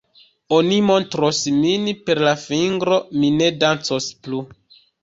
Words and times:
Oni 0.55 0.77
montros 0.87 1.43
min 1.59 1.87
per 2.09 2.25
la 2.29 2.35
fingro; 2.47 3.01
mi 3.21 3.35
ne 3.39 3.55
dancos 3.67 4.15
plu. 4.27 4.47